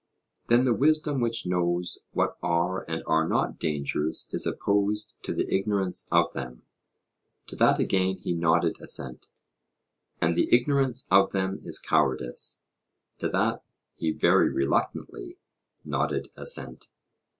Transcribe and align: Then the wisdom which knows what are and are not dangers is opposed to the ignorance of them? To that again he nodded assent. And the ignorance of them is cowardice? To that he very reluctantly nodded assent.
Then 0.47 0.65
the 0.65 0.73
wisdom 0.73 1.19
which 1.21 1.45
knows 1.45 1.99
what 2.11 2.35
are 2.41 2.81
and 2.89 3.03
are 3.05 3.27
not 3.27 3.59
dangers 3.59 4.27
is 4.31 4.47
opposed 4.47 5.13
to 5.21 5.31
the 5.31 5.47
ignorance 5.53 6.07
of 6.11 6.33
them? 6.33 6.63
To 7.45 7.55
that 7.57 7.79
again 7.79 8.17
he 8.17 8.33
nodded 8.33 8.77
assent. 8.81 9.27
And 10.19 10.35
the 10.35 10.51
ignorance 10.51 11.07
of 11.11 11.33
them 11.33 11.61
is 11.63 11.77
cowardice? 11.79 12.61
To 13.19 13.29
that 13.29 13.63
he 13.93 14.09
very 14.09 14.49
reluctantly 14.49 15.37
nodded 15.85 16.31
assent. 16.35 16.89